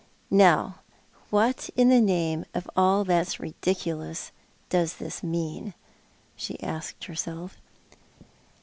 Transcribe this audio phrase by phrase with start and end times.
[0.31, 0.79] "Now,
[1.29, 4.31] what in the name of all tliat's ridiculous,
[4.67, 5.75] does this mean?"
[6.35, 7.57] she asked herself.